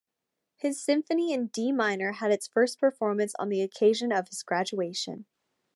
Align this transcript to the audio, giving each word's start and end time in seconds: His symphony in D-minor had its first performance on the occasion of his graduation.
His 0.55 0.81
symphony 0.83 1.31
in 1.31 1.49
D-minor 1.49 2.13
had 2.13 2.31
its 2.31 2.47
first 2.47 2.79
performance 2.79 3.35
on 3.37 3.49
the 3.49 3.61
occasion 3.61 4.11
of 4.11 4.29
his 4.29 4.41
graduation. 4.41 5.27